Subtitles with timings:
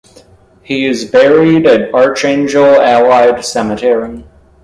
[0.63, 4.23] He is buried at Archangel Allied Cemetery.